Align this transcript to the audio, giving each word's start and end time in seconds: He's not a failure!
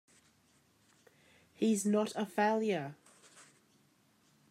He's 1.53 1.85
not 1.85 2.11
a 2.15 2.25
failure! 2.25 2.95